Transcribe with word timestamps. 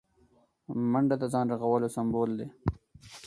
منډه 0.91 1.15
د 1.19 1.23
ځان 1.33 1.45
رغولو 1.53 1.87
سمبول 1.95 2.29
دی 2.39 2.47